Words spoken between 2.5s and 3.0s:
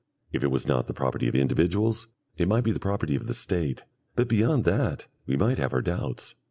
be the